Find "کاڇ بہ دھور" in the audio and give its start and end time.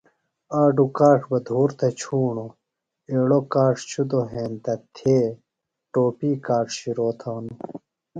0.97-1.69